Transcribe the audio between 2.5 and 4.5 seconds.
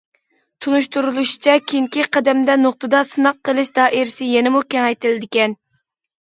نۇقتىدا سىناق قىلىش دائىرىسى